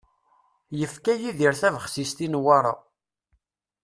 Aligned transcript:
Yefka 0.79 1.13
Yidir 1.21 1.53
tabexsist 1.61 2.17
i 2.25 2.27
Newwara. 2.31 2.73